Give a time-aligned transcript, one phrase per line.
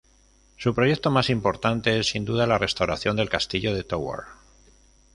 [0.57, 4.25] Su proyecto más importantes es, sin duda, la restauración del castillo de Toward.